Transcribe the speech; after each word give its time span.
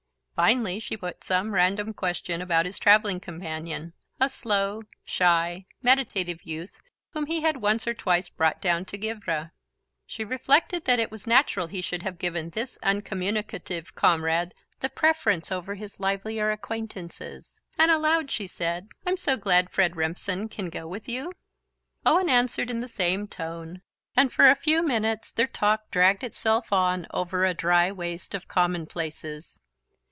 Finally 0.33 0.79
she 0.79 0.97
put 0.97 1.23
some 1.23 1.53
random 1.53 1.93
question 1.93 2.41
about 2.41 2.65
his 2.65 2.79
travelling 2.79 3.19
companion, 3.19 3.93
a 4.19 4.27
slow 4.27 4.81
shy 5.05 5.67
meditative 5.83 6.39
youth 6.43 6.79
whom 7.11 7.27
he 7.27 7.41
had 7.41 7.57
once 7.57 7.85
or 7.85 7.93
twice 7.93 8.27
brought 8.27 8.59
down 8.59 8.83
to 8.83 8.97
Givre. 8.97 9.51
She 10.07 10.23
reflected 10.25 10.85
that 10.85 10.97
it 10.97 11.11
was 11.11 11.27
natural 11.27 11.67
he 11.67 11.79
should 11.81 12.01
have 12.01 12.17
given 12.17 12.49
this 12.49 12.79
uncommunicative 12.81 13.93
comrade 13.93 14.55
the 14.79 14.89
preference 14.89 15.51
over 15.51 15.75
his 15.75 15.99
livelier 15.99 16.49
acquaintances, 16.49 17.59
and 17.77 17.91
aloud 17.91 18.31
she 18.31 18.47
said: 18.47 18.87
"I'm 19.05 19.17
so 19.17 19.37
glad 19.37 19.69
Fred 19.69 19.95
Rempson 19.95 20.49
can 20.49 20.69
go 20.71 20.87
with 20.87 21.07
you." 21.07 21.33
Owen 22.03 22.29
answered 22.29 22.71
in 22.71 22.81
the 22.81 22.87
same 22.87 23.27
tone, 23.27 23.83
and 24.15 24.33
for 24.33 24.49
a 24.49 24.55
few 24.55 24.81
minutes 24.81 25.31
their 25.31 25.45
talk 25.45 25.91
dragged 25.91 26.23
itself 26.23 26.73
on 26.73 27.05
over 27.11 27.45
a 27.45 27.53
dry 27.53 27.91
waste 27.91 28.33
of 28.33 28.47
common 28.47 28.87
places. 28.87 29.59